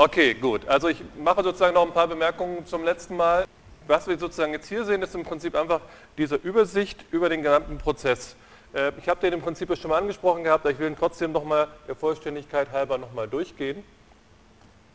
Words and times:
Okay, 0.00 0.32
gut. 0.34 0.60
Also 0.68 0.86
ich 0.86 1.02
mache 1.20 1.42
sozusagen 1.42 1.74
noch 1.74 1.82
ein 1.82 1.92
paar 1.92 2.06
Bemerkungen 2.06 2.64
zum 2.64 2.84
letzten 2.84 3.16
Mal. 3.16 3.46
Was 3.88 4.06
wir 4.06 4.16
sozusagen 4.16 4.52
jetzt 4.52 4.68
hier 4.68 4.84
sehen, 4.84 5.02
ist 5.02 5.12
im 5.16 5.24
Prinzip 5.24 5.56
einfach 5.56 5.80
diese 6.16 6.36
Übersicht 6.36 7.04
über 7.10 7.28
den 7.28 7.42
gesamten 7.42 7.78
Prozess. 7.78 8.36
Äh, 8.72 8.92
ich 8.96 9.08
habe 9.08 9.20
den 9.20 9.32
im 9.32 9.42
Prinzip 9.42 9.76
schon 9.76 9.90
mal 9.90 9.98
angesprochen 9.98 10.44
gehabt, 10.44 10.64
aber 10.64 10.70
ich 10.70 10.78
will 10.78 10.86
ihn 10.86 10.96
trotzdem 10.96 11.32
nochmal 11.32 11.66
der 11.88 11.96
Vollständigkeit 11.96 12.70
halber 12.70 12.96
nochmal 12.96 13.26
durchgehen. 13.26 13.82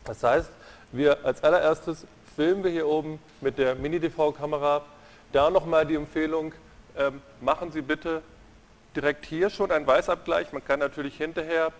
Das 0.05 0.23
heißt, 0.23 0.49
wir 0.93 1.25
als 1.25 1.43
allererstes 1.43 2.07
filmen 2.37 2.63
wir 2.63 2.71
hier 2.71 2.87
oben 2.87 3.19
mit 3.41 3.57
der 3.57 3.75
Mini-DV-Kamera. 3.75 4.83
Da 5.33 5.49
nochmal 5.49 5.85
die 5.85 5.95
Empfehlung, 5.95 6.53
ähm, 6.97 7.21
machen 7.41 7.73
Sie 7.73 7.81
bitte 7.81 8.21
direkt 8.95 9.25
hier 9.25 9.49
schon 9.49 9.69
einen 9.69 9.85
Weißabgleich. 9.85 10.53
Man 10.53 10.63
kann 10.63 10.79
natürlich 10.79 11.17
hinterher 11.17 11.73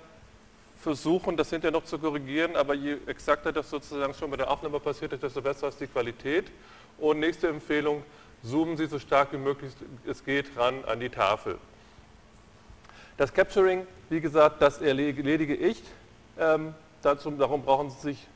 versuchen, 0.83 1.37
das 1.37 1.49
hinterher 1.49 1.71
noch 1.71 1.85
zu 1.85 1.97
korrigieren, 1.97 2.55
aber 2.55 2.75
je 2.75 2.97
exakter 3.07 3.51
das 3.51 3.69
sozusagen 3.69 4.13
schon 4.13 4.29
mit 4.29 4.39
der 4.39 4.51
Aufnahme 4.51 4.79
passiert 4.79 5.13
ist, 5.13 5.23
desto 5.23 5.41
besser 5.41 5.69
ist 5.69 5.79
die 5.79 5.87
Qualität. 5.87 6.51
Und 6.99 7.19
nächste 7.19 7.47
Empfehlung, 7.47 8.03
zoomen 8.43 8.77
Sie 8.77 8.85
so 8.85 8.99
stark 8.99 9.31
wie 9.31 9.37
möglich 9.37 9.71
es 10.05 10.23
geht 10.23 10.55
ran 10.57 10.83
an 10.85 10.99
die 10.99 11.09
Tafel. 11.09 11.57
Das 13.17 13.33
Capturing, 13.33 13.87
wie 14.09 14.21
gesagt, 14.21 14.61
das 14.61 14.81
erledige 14.81 15.55
ich. 15.55 15.81
Ähm, 16.37 16.73
dazu, 17.01 17.31
darum 17.31 17.63
brauchen 17.63 17.89
Sie 17.89 18.01
sich, 18.01 18.27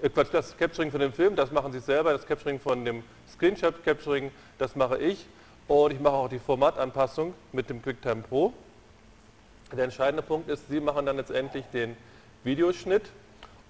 äh, 0.00 0.10
das 0.32 0.56
Capturing 0.56 0.90
von 0.90 1.00
dem 1.00 1.12
Film, 1.12 1.34
das 1.34 1.50
machen 1.50 1.72
Sie 1.72 1.80
selber, 1.80 2.12
das 2.12 2.26
Capturing 2.26 2.60
von 2.60 2.84
dem 2.84 3.02
Screenshot 3.32 3.84
Capturing, 3.84 4.30
das 4.58 4.76
mache 4.76 4.98
ich. 4.98 5.26
Und 5.66 5.92
ich 5.92 6.00
mache 6.00 6.14
auch 6.14 6.28
die 6.28 6.38
Formatanpassung 6.38 7.34
mit 7.52 7.68
dem 7.68 7.82
QuickTime 7.82 8.22
Pro. 8.22 8.54
Der 9.72 9.84
entscheidende 9.84 10.22
Punkt 10.22 10.48
ist, 10.48 10.68
Sie 10.68 10.80
machen 10.80 11.06
dann 11.06 11.16
letztendlich 11.16 11.64
den 11.72 11.96
Videoschnitt. 12.44 13.02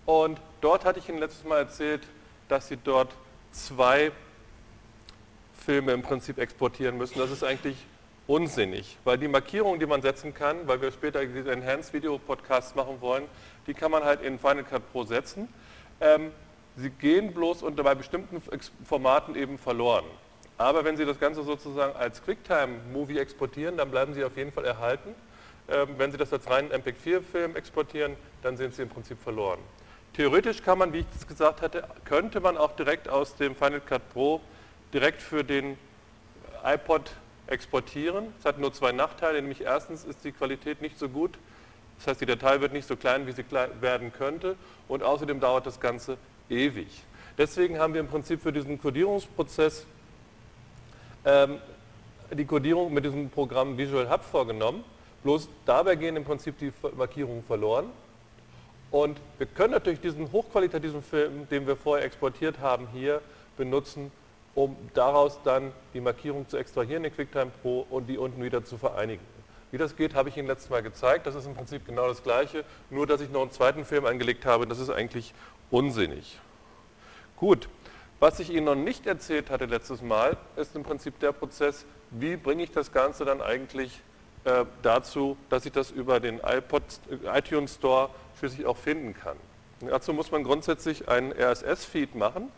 Und 0.07 0.41
dort 0.61 0.85
hatte 0.85 0.99
ich 1.01 1.09
Ihnen 1.09 1.19
letztes 1.19 1.45
Mal 1.45 1.59
erzählt, 1.59 2.03
dass 2.49 2.69
Sie 2.69 2.77
dort 2.77 3.13
zwei 3.51 4.13
Filme 5.65 5.93
im 5.93 6.03
Prinzip 6.03 6.39
exportieren 6.39 6.97
müssen. 6.97 7.19
Das 7.19 7.31
ist 7.31 7.43
eigentlich 7.43 7.77
unsinnig, 8.27 8.97
weil 9.05 9.19
die 9.19 9.29
Markierungen, 9.29 9.81
die 9.81 9.87
man 9.87 10.03
setzen 10.03 10.35
kann, 10.35 10.69
weil 10.69 10.81
wir 10.81 10.93
später 10.93 11.25
diese 11.25 11.51
Enhanced 11.51 11.93
Video 11.93 12.19
Podcasts 12.19 12.75
machen 12.75 13.01
wollen, 13.01 13.25
die 13.67 13.75
kann 13.75 13.91
man 13.91 14.05
halt 14.05 14.23
in 14.23 14.39
Final 14.39 14.65
Cut 14.65 14.93
Pro 14.93 15.05
setzen. 15.05 15.49
Ähm, 16.01 16.31
sie 16.77 16.91
gehen 16.91 17.35
bloß 17.35 17.63
unter 17.63 17.83
bei 17.83 17.95
bestimmten 17.95 18.41
Formaten 18.85 19.35
eben 19.35 19.59
verloren. 19.59 20.05
Aber 20.59 20.85
wenn 20.85 20.97
Sie 20.97 21.05
das 21.05 21.21
Ganze 21.21 21.43
sozusagen 21.43 21.95
als 21.97 22.23
QuickTime-Movie 22.25 23.19
exportieren, 23.19 23.77
dann 23.77 23.91
bleiben 23.91 24.13
Sie 24.15 24.25
auf 24.25 24.37
jeden 24.37 24.53
Fall 24.53 24.65
erhalten. 24.65 25.15
Ähm, 25.71 25.89
wenn 25.99 26.11
Sie 26.11 26.17
das 26.17 26.33
als 26.33 26.49
reinen 26.49 26.71
MPEG-4-Film 26.71 27.57
exportieren, 27.57 28.17
dann 28.43 28.57
sind 28.57 28.75
Sie 28.75 28.83
im 28.83 28.89
Prinzip 28.89 29.21
verloren. 29.21 29.59
Theoretisch 30.15 30.63
kann 30.63 30.79
man, 30.79 30.93
wie 30.93 31.01
ich 31.01 31.07
es 31.15 31.27
gesagt 31.27 31.63
hatte, 31.63 31.85
könnte 32.05 32.41
man 32.41 32.57
auch 32.57 32.75
direkt 32.75 33.09
aus 33.09 33.37
dem 33.37 33.55
Final 33.55 33.81
Cut 33.81 34.03
Pro 34.13 34.41
direkt 34.93 35.21
für 35.21 35.45
den 35.45 35.77
iPod 36.65 37.11
exportieren. 37.47 38.33
Es 38.39 38.45
hat 38.45 38.59
nur 38.59 38.73
zwei 38.73 38.93
Nachteile, 38.93 39.41
nämlich 39.41 39.61
erstens 39.61 40.05
ist 40.05 40.25
die 40.25 40.33
Qualität 40.33 40.83
nicht 40.83 40.99
so 40.99 41.09
gut, 41.09 41.39
das 41.99 42.09
heißt 42.09 42.21
die 42.21 42.27
Datei 42.27 42.61
wird 42.61 42.73
nicht 42.73 42.87
so 42.87 42.97
klein, 42.97 43.27
wie 43.27 43.33
sie 43.33 43.45
werden 43.81 44.13
könnte 44.13 44.57
und 44.87 45.03
außerdem 45.03 45.41
dauert 45.41 45.67
das 45.67 45.81
Ganze 45.81 46.17
ewig. 46.49 46.89
Deswegen 47.37 47.79
haben 47.79 47.95
wir 47.95 48.01
im 48.01 48.09
Prinzip 48.09 48.43
für 48.43 48.53
diesen 48.53 48.81
Codierungsprozess 48.81 49.87
ähm, 51.25 51.59
die 52.33 52.45
Codierung 52.45 52.93
mit 52.93 53.05
diesem 53.05 53.31
Programm 53.31 53.79
Visual 53.79 54.11
Hub 54.11 54.23
vorgenommen. 54.23 54.85
Bloß 55.23 55.49
dabei 55.67 55.97
gehen 55.97 56.17
im 56.17 56.25
Prinzip 56.25 56.59
die 56.59 56.73
Markierungen 56.97 57.43
verloren. 57.43 57.91
Und 58.91 59.21
wir 59.37 59.47
können 59.47 59.73
natürlich 59.73 60.01
diesen 60.01 60.33
hochqualitativen 60.33 61.03
Film, 61.03 61.49
den 61.49 61.67
wir 61.67 61.77
vorher 61.77 62.05
exportiert 62.07 62.61
haben, 62.61 62.89
hier 62.93 63.21
benutzen, 63.57 64.11
um 64.55 64.77
daraus 64.95 65.39
dann 65.45 65.73
die 65.93 66.01
Markierung 66.01 66.49
zu 66.49 66.57
extrahieren 66.57 67.05
in 67.05 67.15
QuickTime 67.15 67.51
Pro 67.63 67.87
und 67.91 68.07
die 68.07 68.17
unten 68.17 68.43
wieder 68.43 68.65
zu 68.65 68.79
vereinigen. 68.79 69.23
Wie 69.71 69.77
das 69.77 69.97
geht, 69.97 70.15
habe 70.15 70.31
ich 70.31 70.37
Ihnen 70.39 70.49
letztes 70.49 70.71
Mal 70.71 70.83
gezeigt. 70.83 71.27
Das 71.27 71.35
ist 71.35 71.47
im 71.47 71.55
Prinzip 71.55 71.85
genau 71.85 72.09
das 72.09 72.23
Gleiche, 72.23 72.65
nur 72.89 73.07
dass 73.07 73.21
ich 73.21 73.29
noch 73.31 73.43
einen 73.43 73.51
zweiten 73.51 73.85
Film 73.85 74.07
angelegt 74.07 74.47
habe. 74.47 74.67
Das 74.67 74.79
ist 74.79 74.89
eigentlich 74.89 75.35
unsinnig. 75.71 76.39
Gut, 77.37 77.69
was 78.19 78.41
ich 78.41 78.51
Ihnen 78.51 78.65
noch 78.65 78.75
nicht 78.75 79.07
erzählt 79.07 79.51
hatte 79.51 79.67
letztes 79.67 80.01
Mal, 80.01 80.39
ist 80.57 80.75
im 80.75 80.83
Prinzip 80.83 81.21
der 81.21 81.33
Prozess, 81.33 81.85
wie 82.11 82.37
bringe 82.37 82.63
ich 82.63 82.71
das 82.71 82.93
Ganze 82.93 83.27
dann 83.27 83.43
eigentlich 83.43 84.01
äh, 84.49 84.65
dazu, 84.83 85.37
dass 85.51 85.67
ich 85.67 85.73
das 85.73 85.91
über 85.91 86.21
den 86.21 86.41
iPod, 86.41 86.83
äh, 87.11 87.39
iTunes 87.39 87.75
Store 87.75 88.09
schließlich 88.39 88.67
auch 88.67 88.77
finden 88.77 89.15
kann. 89.15 89.37
dazu 89.81 90.15
muss 90.15 90.31
man 90.31 90.43
grundsätzlich 90.43 91.09
einen 91.09 91.33
RSS-Feed 91.33 92.15
machen. 92.15 92.51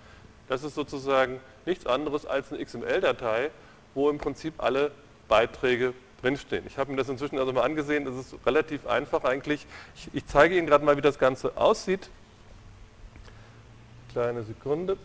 Das 0.49 0.62
ist 0.62 0.77
sozusagen 0.77 1.41
nichts 1.67 1.87
anderes 1.87 2.27
als 2.27 2.53
eine 2.53 2.65
XML-Datei, 2.65 3.51
wo 3.95 4.09
im 4.09 4.19
Prinzip 4.19 4.55
alle 4.59 4.93
Beiträge 5.28 5.95
drinstehen. 6.23 6.65
Ich 6.67 6.78
habe 6.78 6.93
mir 6.93 6.97
das 6.97 7.09
inzwischen 7.09 7.39
also 7.39 7.53
mal 7.53 7.62
angesehen, 7.62 8.05
das 8.05 8.15
ist 8.15 8.34
relativ 8.47 8.87
einfach 8.87 9.25
eigentlich. 9.25 9.67
Ich, 9.97 10.11
ich 10.12 10.27
zeige 10.27 10.57
Ihnen 10.57 10.67
gerade 10.67 10.84
mal, 10.84 10.97
wie 10.97 11.03
das 11.03 11.19
Ganze 11.19 11.57
aussieht. 11.57 12.09
Kleine 14.12 14.45
Sekunde. 14.45 14.97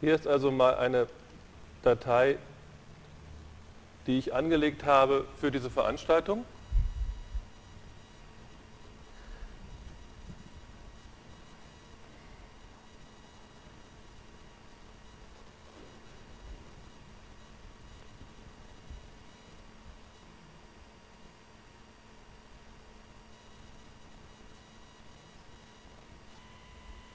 Hier 0.00 0.14
ist 0.14 0.26
also 0.26 0.50
mal 0.50 0.74
eine 0.74 1.06
Datei, 1.82 2.36
die 4.06 4.18
ich 4.18 4.34
angelegt 4.34 4.84
habe 4.84 5.26
für 5.40 5.50
diese 5.50 5.70
Veranstaltung. 5.70 6.44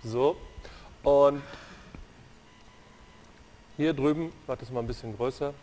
So, 0.02 0.38
und 1.04 1.44
hier 3.78 3.94
drüben, 3.94 4.32
macht 4.48 4.62
es 4.64 4.72
mal 4.72 4.80
ein 4.80 4.88
bisschen 4.88 5.16
größer. 5.16 5.54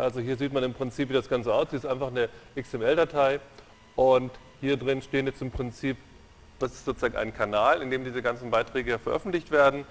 Also 0.00 0.20
hier 0.20 0.36
sieht 0.36 0.52
man 0.52 0.62
im 0.62 0.74
Prinzip, 0.74 1.08
wie 1.08 1.14
das 1.14 1.28
Ganze 1.28 1.52
aussieht. 1.52 1.74
Das 1.74 1.84
ist 1.84 1.90
einfach 1.90 2.08
eine 2.08 2.28
XML-Datei 2.56 3.40
und 3.96 4.30
hier 4.60 4.76
drin 4.76 5.02
stehen 5.02 5.26
jetzt 5.26 5.42
im 5.42 5.50
Prinzip 5.50 5.96
das 6.58 6.72
ist 6.72 6.84
sozusagen 6.84 7.16
ein 7.16 7.34
Kanal, 7.34 7.82
in 7.82 7.90
dem 7.90 8.04
diese 8.04 8.22
ganzen 8.22 8.50
Beiträge 8.50 8.98
veröffentlicht 8.98 9.50
werden. 9.50 9.84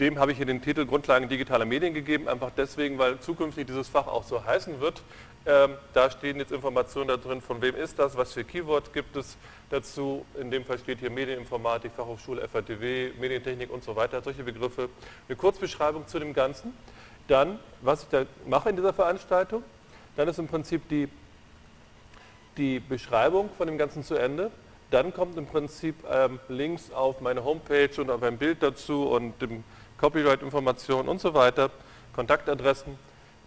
Dem 0.00 0.18
habe 0.18 0.32
ich 0.32 0.38
hier 0.38 0.46
den 0.46 0.62
Titel 0.62 0.86
Grundlagen 0.86 1.28
digitaler 1.28 1.64
Medien 1.64 1.94
gegeben, 1.94 2.28
einfach 2.28 2.50
deswegen, 2.56 2.98
weil 2.98 3.20
zukünftig 3.20 3.66
dieses 3.66 3.88
Fach 3.88 4.06
auch 4.06 4.24
so 4.24 4.44
heißen 4.44 4.80
wird. 4.80 5.02
Ähm, 5.44 5.74
da 5.92 6.10
stehen 6.10 6.38
jetzt 6.38 6.52
Informationen 6.52 7.08
da 7.08 7.16
drin, 7.16 7.40
von 7.40 7.60
wem 7.62 7.74
ist 7.74 7.98
das, 7.98 8.16
was 8.16 8.32
für 8.32 8.44
Keywords 8.44 8.92
gibt 8.92 9.16
es 9.16 9.36
dazu. 9.70 10.24
In 10.40 10.50
dem 10.50 10.64
Fall 10.64 10.78
steht 10.78 11.00
hier 11.00 11.10
Medieninformatik, 11.10 11.92
Fachhochschule, 11.96 12.46
FATW, 12.48 13.10
Medientechnik 13.18 13.70
und 13.70 13.82
so 13.82 13.96
weiter, 13.96 14.22
solche 14.22 14.44
Begriffe. 14.44 14.88
Eine 15.28 15.36
Kurzbeschreibung 15.36 16.06
zu 16.06 16.18
dem 16.18 16.32
Ganzen. 16.32 16.72
Dann, 17.32 17.58
was 17.80 18.02
ich 18.02 18.10
da 18.10 18.26
mache 18.46 18.68
in 18.68 18.76
dieser 18.76 18.92
Veranstaltung, 18.92 19.62
dann 20.16 20.28
ist 20.28 20.38
im 20.38 20.48
Prinzip 20.48 20.86
die, 20.90 21.08
die 22.58 22.78
Beschreibung 22.78 23.48
von 23.56 23.66
dem 23.66 23.78
Ganzen 23.78 24.04
zu 24.04 24.16
Ende. 24.16 24.50
Dann 24.90 25.14
kommt 25.14 25.38
im 25.38 25.46
Prinzip 25.46 25.94
ähm, 26.10 26.38
Links 26.48 26.92
auf 26.92 27.22
meine 27.22 27.42
Homepage 27.42 27.88
und 27.98 28.10
auf 28.10 28.22
ein 28.22 28.36
Bild 28.36 28.62
dazu 28.62 29.08
und 29.08 29.32
Copyright-Informationen 29.96 31.08
und 31.08 31.22
so 31.22 31.32
weiter, 31.32 31.70
Kontaktadressen. 32.14 32.98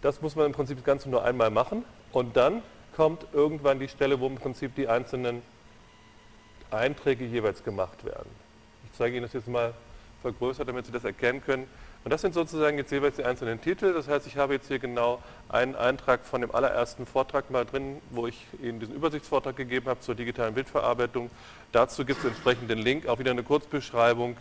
Das 0.02 0.20
muss 0.20 0.34
man 0.34 0.46
im 0.46 0.52
Prinzip 0.52 0.78
das 0.78 0.84
Ganze 0.84 1.08
nur 1.08 1.24
einmal 1.24 1.50
machen 1.52 1.84
und 2.10 2.36
dann 2.36 2.64
kommt 2.96 3.24
irgendwann 3.32 3.78
die 3.78 3.86
Stelle, 3.86 4.18
wo 4.18 4.26
im 4.26 4.34
Prinzip 4.34 4.74
die 4.74 4.88
einzelnen 4.88 5.42
Einträge 6.72 7.24
jeweils 7.24 7.62
gemacht 7.62 8.04
werden. 8.04 8.30
Ich 8.86 8.98
zeige 8.98 9.16
Ihnen 9.16 9.26
das 9.26 9.32
jetzt 9.32 9.46
mal 9.46 9.74
vergrößert, 10.22 10.68
damit 10.68 10.86
Sie 10.86 10.92
das 10.92 11.04
erkennen 11.04 11.40
können. 11.40 11.68
Und 12.06 12.12
das 12.12 12.20
sind 12.20 12.34
sozusagen 12.34 12.78
jetzt 12.78 12.92
jeweils 12.92 13.16
die 13.16 13.24
einzelnen 13.24 13.60
Titel. 13.60 13.92
Das 13.92 14.06
heißt, 14.06 14.28
ich 14.28 14.36
habe 14.36 14.54
jetzt 14.54 14.68
hier 14.68 14.78
genau 14.78 15.20
einen 15.48 15.74
Eintrag 15.74 16.22
von 16.22 16.40
dem 16.40 16.54
allerersten 16.54 17.04
Vortrag 17.04 17.50
mal 17.50 17.64
drin, 17.64 18.00
wo 18.10 18.28
ich 18.28 18.46
Ihnen 18.62 18.78
diesen 18.78 18.94
Übersichtsvortrag 18.94 19.56
gegeben 19.56 19.88
habe 19.88 19.98
zur 19.98 20.14
digitalen 20.14 20.54
Bildverarbeitung. 20.54 21.30
Dazu 21.72 22.04
gibt 22.04 22.20
es 22.20 22.26
entsprechend 22.26 22.70
den 22.70 22.78
Link, 22.78 23.08
auch 23.08 23.18
wieder 23.18 23.32
eine 23.32 23.42
Kurzbeschreibung 23.42 24.36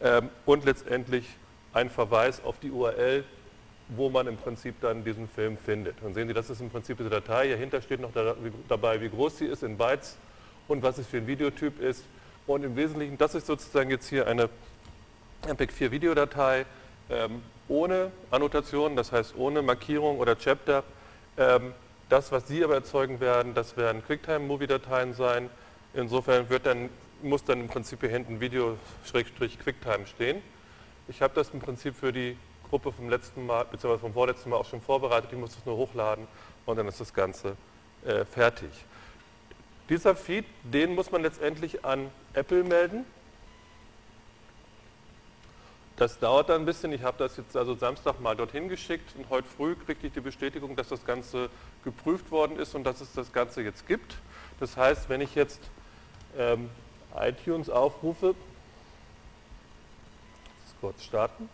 ähm, 0.00 0.30
und 0.46 0.64
letztendlich 0.64 1.28
einen 1.72 1.90
Verweis 1.90 2.42
auf 2.42 2.58
die 2.58 2.72
URL, 2.72 3.22
wo 3.90 4.10
man 4.10 4.26
im 4.26 4.36
Prinzip 4.36 4.80
dann 4.80 5.04
diesen 5.04 5.28
Film 5.28 5.56
findet. 5.56 6.02
Und 6.02 6.14
sehen 6.14 6.26
Sie, 6.26 6.34
das 6.34 6.50
ist 6.50 6.60
im 6.60 6.70
Prinzip 6.70 6.98
diese 6.98 7.10
Datei. 7.10 7.46
Hierhinter 7.46 7.82
steht 7.82 8.00
noch 8.00 8.10
dabei, 8.68 9.00
wie 9.00 9.10
groß 9.10 9.38
sie 9.38 9.46
ist 9.46 9.62
in 9.62 9.76
Bytes 9.78 10.16
und 10.66 10.82
was 10.82 10.98
es 10.98 11.06
für 11.06 11.18
ein 11.18 11.28
Videotyp 11.28 11.80
ist. 11.80 12.02
Und 12.48 12.64
im 12.64 12.74
Wesentlichen, 12.74 13.16
das 13.16 13.36
ist 13.36 13.46
sozusagen 13.46 13.90
jetzt 13.90 14.08
hier 14.08 14.26
eine 14.26 14.48
MPEG-4 15.46 15.92
Videodatei 15.92 16.60
ähm, 16.60 16.66
ohne 17.68 18.10
Annotation, 18.30 18.96
das 18.96 19.12
heißt 19.12 19.34
ohne 19.36 19.62
Markierung 19.62 20.18
oder 20.18 20.38
Chapter. 20.38 20.84
Ähm, 21.36 21.72
das, 22.08 22.30
was 22.30 22.46
Sie 22.46 22.62
aber 22.62 22.74
erzeugen 22.74 23.20
werden, 23.20 23.54
das 23.54 23.76
werden 23.76 24.04
QuickTime-Movie-Dateien 24.06 25.14
sein. 25.14 25.50
Insofern 25.94 26.46
dann, 26.62 26.90
muss 27.22 27.44
dann 27.44 27.60
im 27.60 27.68
Prinzip 27.68 28.00
hier 28.00 28.10
hinten 28.10 28.40
Video-QuickTime 28.40 30.06
stehen. 30.06 30.42
Ich 31.08 31.22
habe 31.22 31.34
das 31.34 31.50
im 31.50 31.60
Prinzip 31.60 31.96
für 31.96 32.12
die 32.12 32.36
Gruppe 32.68 32.92
vom 32.92 33.08
letzten 33.08 33.46
Mal, 33.46 33.64
beziehungsweise 33.64 34.00
vom 34.00 34.12
vorletzten 34.12 34.50
Mal 34.50 34.56
auch 34.56 34.66
schon 34.66 34.80
vorbereitet. 34.80 35.30
Ich 35.32 35.38
muss 35.38 35.54
das 35.54 35.64
nur 35.66 35.76
hochladen 35.76 36.26
und 36.64 36.76
dann 36.76 36.86
ist 36.88 37.00
das 37.00 37.14
Ganze 37.14 37.56
äh, 38.04 38.24
fertig. 38.24 38.70
Dieser 39.88 40.16
Feed, 40.16 40.44
den 40.64 40.94
muss 40.94 41.12
man 41.12 41.22
letztendlich 41.22 41.84
an 41.84 42.10
Apple 42.34 42.64
melden. 42.64 43.04
Das 45.96 46.18
dauert 46.18 46.50
dann 46.50 46.62
ein 46.62 46.64
bisschen. 46.66 46.92
Ich 46.92 47.02
habe 47.02 47.16
das 47.16 47.38
jetzt 47.38 47.56
also 47.56 47.74
Samstag 47.74 48.20
mal 48.20 48.36
dorthin 48.36 48.68
geschickt 48.68 49.16
und 49.16 49.30
heute 49.30 49.48
früh 49.48 49.74
kriegte 49.74 50.06
ich 50.06 50.12
die 50.12 50.20
Bestätigung, 50.20 50.76
dass 50.76 50.88
das 50.88 51.04
Ganze 51.06 51.48
geprüft 51.84 52.30
worden 52.30 52.58
ist 52.58 52.74
und 52.74 52.84
dass 52.84 53.00
es 53.00 53.12
das 53.14 53.32
Ganze 53.32 53.62
jetzt 53.62 53.86
gibt. 53.86 54.16
Das 54.60 54.76
heißt, 54.76 55.08
wenn 55.08 55.22
ich 55.22 55.34
jetzt 55.34 55.60
ähm, 56.36 56.68
iTunes 57.18 57.70
aufrufe, 57.70 58.34
kurz 60.82 61.02
starten. 61.02 61.48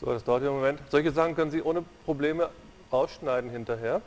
So, 0.00 0.06
das 0.06 0.24
dauert 0.24 0.42
einen 0.42 0.54
Moment. 0.54 0.80
Solche 0.88 1.12
Sachen 1.12 1.34
können 1.34 1.50
Sie 1.50 1.60
ohne 1.60 1.84
Probleme 2.06 2.48
rausschneiden 2.90 3.50
hinterher. 3.50 4.00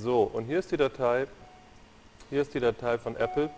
So, 0.00 0.22
und 0.22 0.44
hier 0.44 0.60
ist 0.60 0.72
die 0.72 0.78
Datei, 0.78 1.26
hier 2.30 2.40
ist 2.40 2.54
die 2.54 2.60
Datei 2.60 2.96
von 2.96 3.16
Apple 3.16 3.50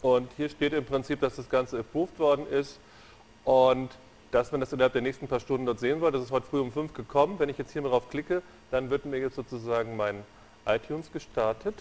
und 0.00 0.30
hier 0.36 0.48
steht 0.48 0.72
im 0.72 0.86
Prinzip, 0.86 1.20
dass 1.20 1.36
das 1.36 1.50
Ganze 1.50 1.80
approved 1.80 2.18
worden 2.18 2.46
ist 2.46 2.78
und 3.44 3.90
dass 4.30 4.52
man 4.52 4.60
das 4.60 4.72
innerhalb 4.72 4.94
der 4.94 5.02
nächsten 5.02 5.28
paar 5.28 5.40
Stunden 5.40 5.66
dort 5.66 5.80
sehen 5.80 6.00
soll. 6.00 6.10
Das 6.10 6.22
ist 6.22 6.30
heute 6.30 6.46
früh 6.46 6.60
um 6.60 6.72
5 6.72 6.94
gekommen. 6.94 7.38
Wenn 7.38 7.50
ich 7.50 7.58
jetzt 7.58 7.72
hier 7.72 7.82
mal 7.82 7.90
drauf 7.90 8.08
klicke, 8.08 8.42
dann 8.70 8.88
wird 8.88 9.04
mir 9.04 9.18
jetzt 9.18 9.36
sozusagen 9.36 9.96
mein 9.96 10.22
iTunes 10.64 11.12
gestartet. 11.12 11.74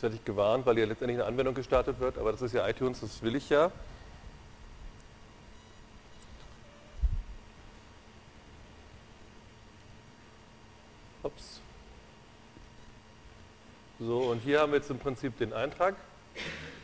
Werde 0.00 0.16
ich 0.16 0.24
gewarnt, 0.24 0.64
weil 0.64 0.76
hier 0.76 0.86
letztendlich 0.86 1.18
eine 1.18 1.26
Anwendung 1.26 1.54
gestartet 1.54 2.00
wird, 2.00 2.16
aber 2.18 2.32
das 2.32 2.40
ist 2.42 2.54
ja 2.54 2.66
iTunes, 2.66 3.00
das 3.00 3.22
will 3.22 3.36
ich 3.36 3.50
ja. 3.50 3.70
Ups. 11.22 11.60
So, 14.00 14.18
und 14.30 14.40
hier 14.40 14.60
haben 14.60 14.72
wir 14.72 14.78
jetzt 14.78 14.90
im 14.90 14.98
Prinzip 14.98 15.36
den 15.38 15.52
Eintrag, 15.52 15.94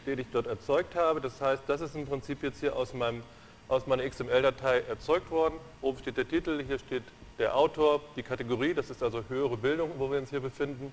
den 0.07 0.19
ich 0.19 0.27
dort 0.31 0.47
erzeugt 0.47 0.95
habe. 0.95 1.21
Das 1.21 1.41
heißt, 1.41 1.63
das 1.67 1.81
ist 1.81 1.97
im 1.97 2.07
Prinzip 2.07 2.43
jetzt 2.43 2.61
hier 2.61 2.77
aus, 2.77 2.95
meinem, 2.95 3.23
aus 3.69 3.87
meiner 3.87 4.09
XML-Datei 4.09 4.81
erzeugt 4.89 5.31
worden. 5.31 5.55
Oben 5.81 5.99
steht 5.99 6.17
der 6.17 6.29
Titel, 6.29 6.63
hier 6.65 6.79
steht 6.79 7.03
der 7.39 7.57
Autor, 7.57 8.01
die 8.17 8.23
Kategorie, 8.23 8.75
das 8.75 8.91
ist 8.91 9.03
also 9.03 9.25
höhere 9.29 9.57
Bildung, 9.57 9.93
wo 9.99 10.11
wir 10.11 10.19
uns 10.19 10.31
hier 10.31 10.41
befinden. 10.41 10.93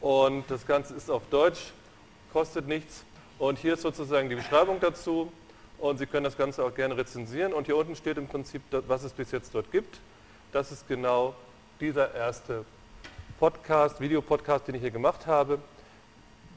Und 0.00 0.44
das 0.48 0.66
Ganze 0.66 0.94
ist 0.94 1.10
auf 1.10 1.22
Deutsch, 1.30 1.72
kostet 2.32 2.68
nichts. 2.68 3.04
Und 3.38 3.58
hier 3.58 3.74
ist 3.74 3.82
sozusagen 3.82 4.28
die 4.28 4.36
Beschreibung 4.36 4.80
dazu. 4.80 5.32
Und 5.78 5.98
Sie 5.98 6.06
können 6.06 6.24
das 6.24 6.36
Ganze 6.36 6.64
auch 6.64 6.74
gerne 6.74 6.96
rezensieren. 6.96 7.52
Und 7.52 7.66
hier 7.66 7.76
unten 7.76 7.94
steht 7.94 8.18
im 8.18 8.26
Prinzip, 8.26 8.62
was 8.70 9.04
es 9.04 9.12
bis 9.12 9.30
jetzt 9.30 9.54
dort 9.54 9.70
gibt. 9.70 9.98
Das 10.52 10.72
ist 10.72 10.88
genau 10.88 11.34
dieser 11.80 12.14
erste 12.14 12.64
Podcast, 13.38 14.00
Videopodcast, 14.00 14.66
den 14.66 14.74
ich 14.74 14.80
hier 14.80 14.90
gemacht 14.90 15.26
habe. 15.26 15.60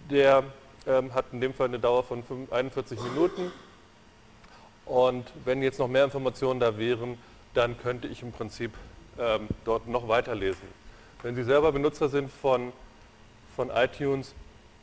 Der 0.10 0.44
ähm, 0.88 1.14
hat 1.14 1.26
in 1.32 1.42
dem 1.42 1.54
Fall 1.54 1.68
eine 1.68 1.80
Dauer 1.80 2.04
von 2.04 2.24
41 2.50 3.00
Minuten. 3.02 3.52
Und 4.86 5.32
wenn 5.46 5.62
jetzt 5.62 5.78
noch 5.80 5.88
mehr 5.88 6.04
Informationen 6.04 6.60
da 6.60 6.78
wären, 6.78 7.18
dann 7.54 7.78
könnte 7.78 8.08
ich 8.08 8.24
im 8.24 8.32
Prinzip 8.32 8.72
ähm, 9.20 9.48
dort 9.66 9.88
noch 9.88 10.08
weiterlesen. 10.08 10.68
Wenn 11.22 11.36
Sie 11.36 11.44
selber 11.44 11.72
Benutzer 11.72 12.10
sind 12.10 12.32
von 12.32 12.74
von 13.56 13.70
iTunes, 13.70 14.34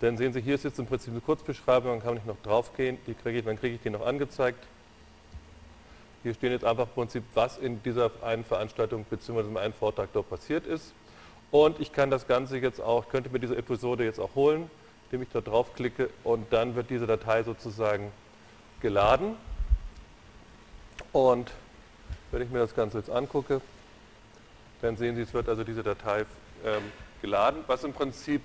dann 0.00 0.17
sehen 0.17 0.32
Sie, 0.32 0.41
hier 0.41 0.55
ist 0.55 0.65
jetzt 0.65 0.79
im 0.79 0.87
Prinzip 0.87 1.12
eine 1.12 1.20
Kurzbeschreibung, 1.20 1.91
dann 1.91 2.03
kann 2.03 2.17
ich 2.17 2.25
noch 2.25 2.41
drauf 2.43 2.75
gehen, 2.76 2.99
kriege 3.23 3.38
ich, 3.38 3.44
dann 3.44 3.59
kriege 3.59 3.75
ich 3.75 3.81
die 3.81 3.91
noch 3.91 4.06
angezeigt. 4.06 4.65
Hier 6.23 6.35
stehen 6.35 6.53
jetzt 6.53 6.65
einfach 6.65 6.87
im 6.87 6.94
Prinzip, 6.94 7.25
was 7.35 7.59
in 7.59 7.82
dieser 7.82 8.11
einen 8.23 8.44
Veranstaltung 8.44 9.05
bzw. 9.05 9.41
in 9.41 9.56
einem 9.56 9.73
Vortrag 9.73 10.11
dort 10.12 10.29
passiert 10.29 10.67
ist. 10.67 10.93
Und 11.50 11.81
ich 11.81 11.93
kann 11.93 12.11
das 12.11 12.26
Ganze 12.26 12.59
jetzt 12.59 12.81
auch, 12.81 13.09
könnte 13.09 13.31
mir 13.31 13.41
diese 13.41 13.56
Episode 13.56 14.05
jetzt 14.05 14.20
auch 14.20 14.35
holen, 14.35 14.71
indem 15.06 15.23
ich 15.23 15.29
da 15.31 15.41
draufklicke 15.41 16.11
und 16.23 16.53
dann 16.53 16.75
wird 16.75 16.91
diese 16.91 17.06
Datei 17.06 17.43
sozusagen 17.43 18.12
geladen. 18.81 19.37
Und 21.12 21.50
wenn 22.31 22.43
ich 22.43 22.50
mir 22.50 22.59
das 22.59 22.75
Ganze 22.75 22.99
jetzt 22.99 23.11
angucke, 23.11 23.61
dann 24.82 24.97
sehen 24.97 25.17
Sie, 25.17 25.23
es 25.23 25.32
wird 25.32 25.49
also 25.49 25.64
diese 25.64 25.82
Datei 25.82 26.26
ähm, 26.64 26.82
geladen, 27.23 27.64
was 27.67 27.85
im 27.85 27.93
Prinzip 27.93 28.43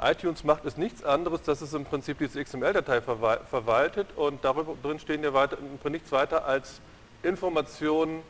iTunes 0.00 0.44
macht 0.44 0.64
ist 0.64 0.78
nichts 0.78 1.02
anderes, 1.02 1.42
dass 1.42 1.60
es 1.60 1.74
im 1.74 1.84
Prinzip 1.84 2.18
diese 2.18 2.42
XML-Datei 2.42 3.00
verwaltet 3.00 4.08
und 4.14 4.44
darüber 4.44 4.74
drin 4.82 4.98
stehen 5.00 5.24
ja 5.24 5.34
weiter, 5.34 5.58
nichts 5.88 6.12
weiter 6.12 6.44
als 6.44 6.80
Informationen, 7.22 8.22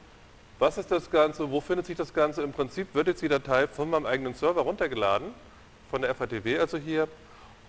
was 0.59 0.79
ist 0.79 0.91
das 0.91 1.11
Ganze, 1.11 1.51
wo 1.51 1.61
findet 1.61 1.87
sich 1.87 1.97
das 1.97 2.15
Ganze. 2.15 2.43
Im 2.43 2.53
Prinzip 2.53 2.95
wird 2.95 3.07
jetzt 3.07 3.23
die 3.23 3.29
Datei 3.29 3.69
von 3.69 3.91
meinem 3.91 4.07
eigenen 4.07 4.35
Server 4.35 4.63
runtergeladen, 4.63 5.29
von 5.91 6.03
der 6.03 6.15
FATW 6.15 6.59
also 6.59 6.79
hier. 6.79 7.07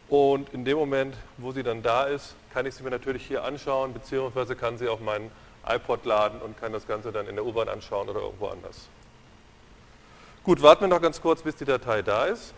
Und 0.08 0.50
in 0.54 0.66
dem 0.66 0.78
Moment, 0.78 1.16
wo 1.38 1.52
sie 1.52 1.62
dann 1.62 1.84
da 1.84 2.06
ist, 2.06 2.36
kann 2.52 2.66
ich 2.66 2.74
sie 2.74 2.84
mir 2.84 2.90
natürlich 2.90 3.28
hier 3.28 3.44
anschauen, 3.44 3.94
beziehungsweise 3.94 4.56
kann 4.56 4.78
sie 4.78 4.88
auf 4.88 5.02
meinen 5.02 5.30
iPod 5.68 6.06
laden 6.06 6.42
und 6.42 6.60
kann 6.60 6.72
das 6.72 6.88
Ganze 6.88 7.12
dann 7.12 7.28
in 7.28 7.36
der 7.36 7.46
U-Bahn 7.46 7.70
anschauen 7.70 8.10
oder 8.10 8.22
irgendwo 8.22 8.48
anders. 8.48 8.88
Gut, 10.44 10.62
warten 10.64 10.82
wir 10.82 10.88
noch 10.88 11.02
ganz 11.02 11.22
kurz, 11.22 11.44
bis 11.44 11.58
die 11.58 11.66
Datei 11.66 12.02
da 12.02 12.26
ist. 12.26 12.54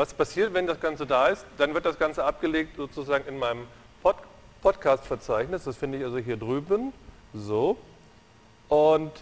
Was 0.00 0.14
passiert, 0.14 0.54
wenn 0.54 0.66
das 0.66 0.80
Ganze 0.80 1.04
da 1.04 1.26
ist? 1.26 1.44
Dann 1.58 1.74
wird 1.74 1.84
das 1.84 1.98
Ganze 1.98 2.24
abgelegt 2.24 2.74
sozusagen 2.78 3.28
in 3.28 3.38
meinem 3.38 3.66
Pod 4.02 4.16
Podcast-Verzeichnis. 4.62 5.64
Das 5.64 5.76
finde 5.76 5.98
ich 5.98 6.04
also 6.04 6.16
hier 6.16 6.38
drüben. 6.38 6.94
So. 7.34 7.76
Und 8.70 9.12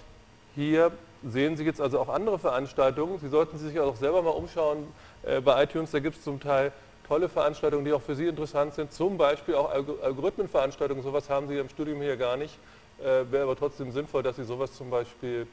hier 0.54 0.92
sehen 1.24 1.56
Sie 1.56 1.64
jetzt 1.64 1.80
also 1.80 1.98
auch 1.98 2.08
andere 2.08 2.38
Veranstaltungen. 2.38 3.18
Sie 3.18 3.28
sollten 3.28 3.58
sich 3.58 3.80
auch 3.80 3.96
selber 3.96 4.22
mal 4.22 4.30
umschauen 4.30 4.86
äh, 5.24 5.40
bei 5.40 5.64
iTunes. 5.64 5.90
Da 5.90 5.98
gibt 5.98 6.18
es 6.18 6.22
zum 6.22 6.38
Teil 6.38 6.70
tolle 7.08 7.28
Veranstaltungen, 7.28 7.84
die 7.84 7.92
auch 7.92 8.02
für 8.02 8.14
Sie 8.14 8.28
interessant 8.28 8.74
sind. 8.74 8.92
Zum 8.92 9.18
Beispiel 9.18 9.56
auch 9.56 9.72
Algorithmenveranstaltungen. 9.72 11.02
Sowas 11.02 11.28
haben 11.28 11.48
Sie 11.48 11.58
im 11.58 11.68
Studium 11.68 12.00
hier 12.02 12.16
gar 12.16 12.36
nicht. 12.36 12.56
Äh, 13.00 13.24
Wäre 13.32 13.42
aber 13.42 13.56
trotzdem 13.56 13.90
sinnvoll, 13.90 14.22
dass 14.22 14.36
Sie 14.36 14.44
sowas 14.44 14.74
zum 14.74 14.90
Beispiel 14.90 15.48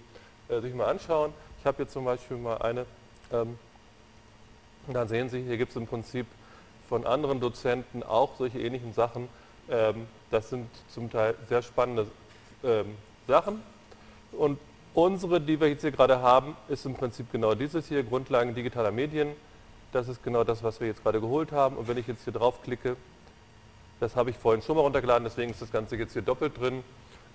äh, 0.50 0.62
sich 0.62 0.76
mal 0.76 0.86
anschauen. 0.86 1.34
Ich 1.62 1.66
habe 1.66 1.78
hier 1.78 1.88
zum 1.88 2.06
Beispiel 2.06 2.38
mal 2.38 2.58
eine 2.58 2.86
ähm, 3.34 3.58
da 4.94 5.06
sehen 5.06 5.30
Sie, 5.30 5.42
hier 5.42 5.58
gibt 5.58 5.72
es 5.72 5.78
im 5.78 5.88
Prinzip 5.88 6.28
von 6.88 7.06
anderen 7.06 7.40
Dozenten 7.40 8.04
auch 8.04 8.36
solche 8.38 8.60
ähnlichen 8.60 8.94
Sachen. 8.94 9.28
Ähm, 9.70 10.08
das 10.32 10.50
sind 10.50 10.70
zum 10.88 11.10
Teil 11.12 11.36
sehr 11.50 11.62
spannende 11.62 12.08
ähm, 12.64 12.96
Sachen. 13.28 13.62
Und 14.32 14.60
unsere, 14.94 15.42
die 15.42 15.60
wir 15.60 15.70
jetzt 15.70 15.82
hier 15.82 15.92
gerade 15.92 16.22
haben, 16.22 16.56
ist 16.68 16.86
im 16.86 16.96
Prinzip 16.96 17.32
genau 17.32 17.56
dieses 17.56 17.88
hier, 17.88 18.04
Grundlagen 18.04 18.54
digitaler 18.54 18.92
Medien. 18.92 19.30
Das 19.92 20.08
ist 20.08 20.24
genau 20.24 20.44
das, 20.44 20.64
was 20.64 20.80
wir 20.80 20.88
jetzt 20.88 21.02
gerade 21.04 21.22
geholt 21.22 21.52
haben. 21.52 21.78
Und 21.78 21.88
wenn 21.88 21.98
ich 21.98 22.08
jetzt 22.08 22.24
hier 22.24 22.34
draufklicke, 22.34 22.98
das 24.00 24.16
habe 24.16 24.30
ich 24.30 24.38
vorhin 24.38 24.62
schon 24.62 24.76
mal 24.76 24.82
runtergeladen, 24.82 25.24
deswegen 25.24 25.52
ist 25.52 25.62
das 25.62 25.72
Ganze 25.72 25.96
jetzt 25.96 26.14
hier 26.14 26.22
doppelt 26.22 26.60
drin, 26.60 26.84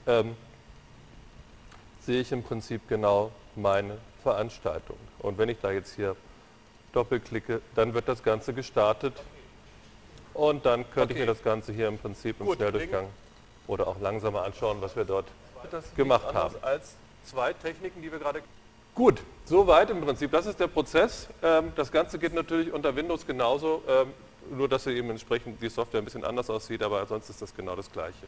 ähm, 0.07 0.37
sehe 2.01 2.21
ich 2.21 2.33
im 2.33 2.43
Prinzip 2.43 2.89
genau 2.89 3.33
meine 3.57 3.99
Veranstaltung. 4.23 4.97
Und 5.21 5.39
wenn 5.39 5.49
ich 5.49 5.59
da 5.61 5.71
jetzt 5.71 5.95
hier 5.97 6.17
doppelklicke, 6.93 7.61
dann 7.75 7.95
wird 7.95 8.09
das 8.09 8.23
Ganze 8.23 8.53
gestartet 8.53 9.15
und 10.35 10.67
dann 10.67 10.85
könnte 10.91 11.13
okay. 11.13 11.13
ich 11.15 11.19
mir 11.21 11.27
das 11.27 11.43
Ganze 11.43 11.73
hier 11.73 11.89
im 11.89 11.99
Prinzip 11.99 12.41
im 12.41 12.47
Gut, 12.47 12.57
Schnelldurchgang 12.57 13.09
oder 13.67 13.87
auch 13.87 14.01
langsamer 14.01 14.43
anschauen, 14.43 14.79
was 14.81 14.97
wir 14.97 15.05
dort 15.05 15.27
das 15.71 15.95
gemacht 15.95 16.33
haben. 16.33 16.55
Als 16.63 16.97
zwei 17.25 17.53
Techniken, 17.53 18.03
die 18.03 18.11
wir 18.11 18.19
gerade 18.19 18.43
Gut, 18.95 19.23
soweit 19.45 19.89
im 19.91 20.01
Prinzip. 20.01 20.33
Das 20.33 20.47
ist 20.47 20.59
der 20.59 20.67
Prozess. 20.67 21.29
Ähm, 21.43 21.73
das 21.77 21.93
Ganze 21.93 22.19
geht 22.19 22.35
natürlich 22.35 22.73
unter 22.73 22.95
Windows 22.97 23.27
genauso, 23.27 23.83
ähm, 23.89 24.13
nur 24.51 24.69
dass 24.69 24.87
eben 24.87 25.11
entsprechend 25.11 25.63
die 25.63 25.69
Software 25.69 26.01
ein 26.01 26.05
bisschen 26.05 26.25
anders 26.25 26.51
aussieht, 26.51 26.83
aber 26.83 27.07
sonst 27.07 27.31
ist 27.31 27.41
das 27.41 27.55
genau 27.55 27.77
das 27.77 27.91
Gleiche. 27.91 28.27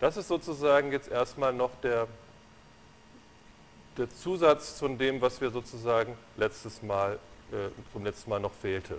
Das 0.00 0.16
ist 0.16 0.26
sozusagen 0.26 0.90
jetzt 0.90 1.08
erstmal 1.10 1.52
noch 1.52 1.70
der, 1.82 2.08
der 3.96 4.08
Zusatz 4.10 4.78
von 4.78 4.98
dem, 4.98 5.20
was 5.20 5.40
wir 5.40 5.50
sozusagen 5.50 6.16
letztes 6.36 6.82
Mal, 6.82 7.18
äh, 7.52 7.68
vom 7.92 8.04
letzten 8.04 8.30
Mal 8.30 8.40
noch 8.40 8.52
fehlte. 8.52 8.98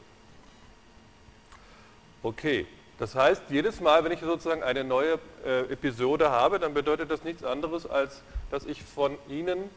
Okay, 2.22 2.68
das 3.00 3.16
heißt, 3.16 3.44
jedes 3.50 3.82
Mal, 3.82 4.04
wenn 4.04 4.12
ich 4.12 4.20
sozusagen 4.20 4.64
eine 4.64 4.84
neue 4.84 5.20
äh, 5.46 5.62
Episode 5.72 6.30
habe, 6.30 6.60
dann 6.60 6.74
bedeutet 6.74 7.10
das 7.12 7.24
nichts 7.24 7.44
anderes, 7.44 7.86
als 7.86 8.22
dass 8.52 8.66
ich 8.66 8.84
von 8.84 9.18
Ihnen 9.28 9.70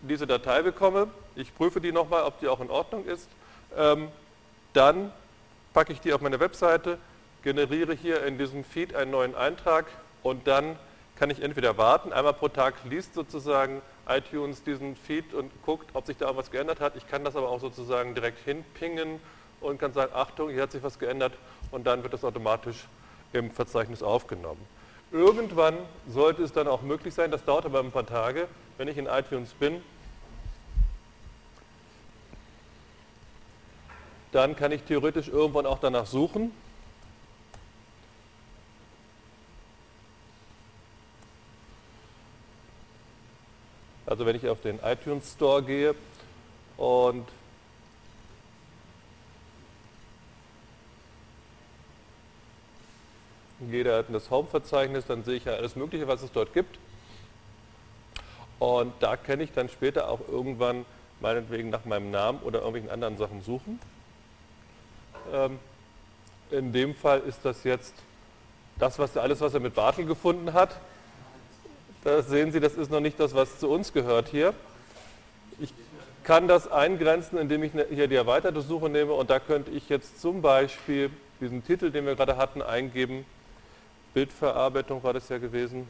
diese 0.00 0.26
Datei 0.26 0.62
bekomme. 0.62 1.08
Ich 1.36 1.54
prüfe 1.54 1.80
die 1.80 1.92
nochmal, 1.92 2.24
ob 2.24 2.40
die 2.40 2.48
auch 2.48 2.60
in 2.60 2.70
Ordnung 2.70 3.04
ist. 3.04 3.28
Ähm, 3.76 4.08
dann 4.72 5.12
packe 5.72 5.92
ich 5.92 6.00
die 6.00 6.12
auf 6.12 6.20
meine 6.20 6.40
Webseite, 6.40 6.98
generiere 7.42 7.94
hier 7.94 8.24
in 8.24 8.38
diesem 8.38 8.64
Feed 8.64 8.94
einen 8.94 9.10
neuen 9.10 9.34
Eintrag 9.34 9.86
und 10.22 10.46
dann 10.46 10.76
kann 11.16 11.30
ich 11.30 11.42
entweder 11.42 11.78
warten, 11.78 12.12
einmal 12.12 12.34
pro 12.34 12.48
Tag 12.48 12.74
liest 12.84 13.14
sozusagen 13.14 13.82
iTunes 14.08 14.64
diesen 14.64 14.96
Feed 14.96 15.32
und 15.32 15.50
guckt, 15.62 15.90
ob 15.94 16.06
sich 16.06 16.16
da 16.16 16.26
irgendwas 16.26 16.50
geändert 16.50 16.80
hat. 16.80 16.96
Ich 16.96 17.08
kann 17.08 17.24
das 17.24 17.36
aber 17.36 17.48
auch 17.48 17.60
sozusagen 17.60 18.14
direkt 18.14 18.38
hinpingen 18.44 19.20
und 19.60 19.78
kann 19.78 19.92
sagen, 19.92 20.12
Achtung, 20.14 20.50
hier 20.50 20.62
hat 20.62 20.72
sich 20.72 20.82
was 20.82 20.98
geändert 20.98 21.32
und 21.70 21.86
dann 21.86 22.02
wird 22.02 22.12
das 22.12 22.24
automatisch 22.24 22.86
im 23.32 23.50
Verzeichnis 23.50 24.02
aufgenommen. 24.02 24.60
Irgendwann 25.12 25.78
sollte 26.08 26.42
es 26.42 26.52
dann 26.52 26.66
auch 26.66 26.82
möglich 26.82 27.14
sein, 27.14 27.30
das 27.30 27.44
dauert 27.44 27.66
aber 27.66 27.80
ein 27.80 27.92
paar 27.92 28.06
Tage, 28.06 28.48
wenn 28.78 28.88
ich 28.88 28.98
in 28.98 29.06
iTunes 29.06 29.54
bin, 29.54 29.82
dann 34.32 34.56
kann 34.56 34.72
ich 34.72 34.82
theoretisch 34.82 35.28
irgendwann 35.28 35.64
auch 35.64 35.78
danach 35.78 36.06
suchen. 36.06 36.50
Also 44.14 44.26
wenn 44.26 44.36
ich 44.36 44.48
auf 44.48 44.60
den 44.60 44.78
iTunes 44.78 45.32
Store 45.32 45.60
gehe 45.60 45.92
und 46.76 47.26
jeder 53.68 53.98
hat 53.98 54.06
das 54.10 54.30
Home-Verzeichnis, 54.30 55.04
dann 55.06 55.24
sehe 55.24 55.34
ich 55.34 55.46
ja 55.46 55.54
alles 55.54 55.74
Mögliche, 55.74 56.06
was 56.06 56.22
es 56.22 56.30
dort 56.30 56.52
gibt. 56.52 56.78
Und 58.60 58.92
da 59.00 59.16
kann 59.16 59.40
ich 59.40 59.50
dann 59.50 59.68
später 59.68 60.08
auch 60.08 60.20
irgendwann 60.28 60.86
meinetwegen 61.18 61.70
nach 61.70 61.84
meinem 61.84 62.12
Namen 62.12 62.38
oder 62.44 62.60
irgendwelchen 62.60 62.90
anderen 62.90 63.16
Sachen 63.16 63.42
suchen. 63.42 63.80
Ähm, 65.32 65.58
in 66.52 66.72
dem 66.72 66.94
Fall 66.94 67.18
ist 67.18 67.40
das 67.42 67.64
jetzt 67.64 67.94
das, 68.78 68.96
was 69.00 69.16
alles, 69.16 69.40
was 69.40 69.54
er 69.54 69.58
mit 69.58 69.74
Bartel 69.74 70.06
gefunden 70.06 70.52
hat. 70.52 70.78
Da 72.04 72.22
sehen 72.22 72.52
Sie, 72.52 72.60
das 72.60 72.74
ist 72.74 72.90
noch 72.90 73.00
nicht 73.00 73.18
das, 73.18 73.34
was 73.34 73.58
zu 73.58 73.70
uns 73.70 73.94
gehört 73.94 74.28
hier. 74.28 74.52
Ich 75.58 75.72
kann 76.22 76.46
das 76.46 76.70
eingrenzen, 76.70 77.38
indem 77.38 77.62
ich 77.62 77.72
ne, 77.72 77.86
hier 77.88 78.08
die 78.08 78.14
erweiterte 78.14 78.60
Suche 78.60 78.90
nehme 78.90 79.14
und 79.14 79.30
da 79.30 79.40
könnte 79.40 79.70
ich 79.70 79.88
jetzt 79.88 80.20
zum 80.20 80.42
Beispiel 80.42 81.10
diesen 81.40 81.64
Titel, 81.64 81.90
den 81.90 82.04
wir 82.04 82.14
gerade 82.14 82.36
hatten, 82.36 82.60
eingeben. 82.60 83.24
Bildverarbeitung 84.12 85.02
war 85.02 85.14
das 85.14 85.30
ja 85.30 85.38
gewesen. 85.38 85.88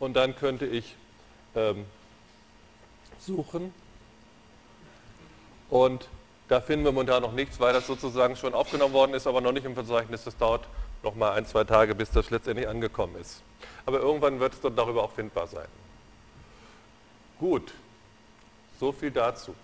Und 0.00 0.14
dann 0.14 0.34
könnte 0.34 0.66
ich 0.66 0.96
ähm, 1.54 1.84
suchen 3.20 3.72
und 5.68 6.08
da 6.48 6.60
finden 6.60 6.84
wir 6.84 6.90
momentan 6.90 7.22
noch 7.22 7.32
nichts, 7.32 7.60
weil 7.60 7.72
das 7.72 7.86
sozusagen 7.86 8.34
schon 8.34 8.54
aufgenommen 8.54 8.94
worden 8.94 9.14
ist, 9.14 9.28
aber 9.28 9.40
noch 9.40 9.52
nicht 9.52 9.64
im 9.64 9.74
Verzeichnis. 9.74 10.24
Das 10.24 10.36
dauert 10.36 10.66
noch 11.02 11.14
mal 11.14 11.32
ein, 11.32 11.46
zwei 11.46 11.64
Tage, 11.64 11.94
bis 11.94 12.10
das 12.10 12.30
letztendlich 12.30 12.68
angekommen 12.68 13.16
ist. 13.16 13.42
Aber 13.86 14.00
irgendwann 14.00 14.40
wird 14.40 14.54
es 14.54 14.60
dann 14.60 14.76
darüber 14.76 15.02
auch 15.02 15.12
findbar 15.12 15.46
sein. 15.46 15.68
Gut, 17.38 17.72
so 18.78 18.92
viel 18.92 19.10
dazu. 19.10 19.54